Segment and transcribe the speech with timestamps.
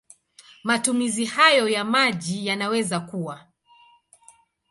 [0.63, 3.45] Matumizi hayo ya maji yanaweza kuwa